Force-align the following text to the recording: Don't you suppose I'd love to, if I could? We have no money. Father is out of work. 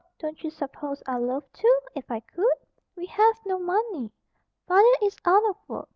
Don't 0.17 0.41
you 0.43 0.49
suppose 0.49 1.03
I'd 1.05 1.17
love 1.19 1.43
to, 1.53 1.79
if 1.95 2.09
I 2.09 2.21
could? 2.21 2.55
We 2.95 3.05
have 3.05 3.35
no 3.45 3.59
money. 3.59 4.09
Father 4.67 4.97
is 5.03 5.15
out 5.25 5.47
of 5.47 5.55
work. 5.67 5.89